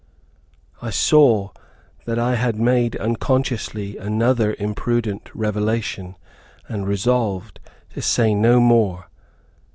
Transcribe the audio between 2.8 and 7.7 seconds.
unconsciously another imprudent revelation, and resolved